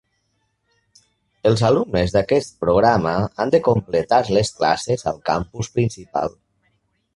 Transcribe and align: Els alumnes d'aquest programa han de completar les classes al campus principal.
Els 1.49 1.61
alumnes 1.69 2.15
d'aquest 2.15 2.57
programa 2.65 3.13
han 3.45 3.53
de 3.57 3.61
completar 3.69 4.21
les 4.39 4.53
classes 4.63 5.07
al 5.15 5.23
campus 5.31 5.73
principal. 5.79 6.37